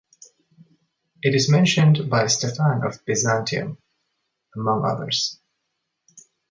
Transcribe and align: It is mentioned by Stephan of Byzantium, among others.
It 1.21 1.35
is 1.35 1.47
mentioned 1.51 2.09
by 2.09 2.25
Stephan 2.25 2.81
of 2.83 3.05
Byzantium, 3.05 3.77
among 4.55 4.83
others. 4.83 5.39